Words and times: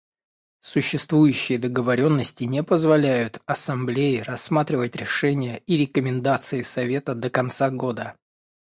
Существующие 0.61 1.59
договоренности 1.59 2.45
не 2.45 2.63
позволяют 2.63 3.37
Ассамблее 3.45 4.23
рассматривать 4.23 4.95
решения 4.95 5.59
и 5.67 5.77
рекомендации 5.77 6.63
Совета 6.63 7.13
до 7.13 7.29
конца 7.29 7.69
года. 7.69 8.15